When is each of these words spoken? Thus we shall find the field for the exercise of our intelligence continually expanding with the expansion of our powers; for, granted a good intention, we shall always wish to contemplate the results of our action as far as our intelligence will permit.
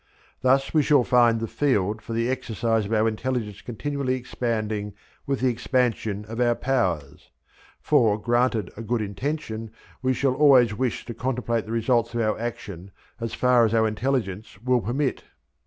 Thus 0.41 0.73
we 0.73 0.81
shall 0.81 1.03
find 1.03 1.39
the 1.39 1.47
field 1.47 2.01
for 2.01 2.13
the 2.13 2.27
exercise 2.27 2.87
of 2.87 2.91
our 2.91 3.07
intelligence 3.07 3.61
continually 3.61 4.15
expanding 4.15 4.95
with 5.27 5.41
the 5.41 5.49
expansion 5.49 6.25
of 6.25 6.41
our 6.41 6.55
powers; 6.55 7.29
for, 7.79 8.17
granted 8.19 8.71
a 8.75 8.81
good 8.81 9.03
intention, 9.03 9.69
we 10.01 10.15
shall 10.15 10.33
always 10.33 10.73
wish 10.73 11.05
to 11.05 11.13
contemplate 11.13 11.67
the 11.67 11.71
results 11.71 12.15
of 12.15 12.21
our 12.21 12.39
action 12.39 12.89
as 13.19 13.35
far 13.35 13.63
as 13.63 13.75
our 13.75 13.87
intelligence 13.87 14.57
will 14.63 14.81
permit. 14.81 15.23